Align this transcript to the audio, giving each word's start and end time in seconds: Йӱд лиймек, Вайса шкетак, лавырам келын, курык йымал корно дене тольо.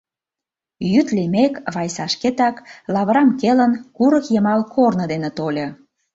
Йӱд 0.91 1.07
лиймек, 1.15 1.53
Вайса 1.73 2.05
шкетак, 2.13 2.55
лавырам 2.93 3.29
келын, 3.41 3.71
курык 3.95 4.25
йымал 4.33 4.61
корно 4.73 5.05
дене 5.11 5.29
тольо. 5.37 5.67